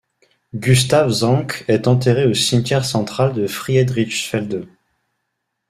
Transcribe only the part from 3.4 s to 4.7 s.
Friedrichsfelde.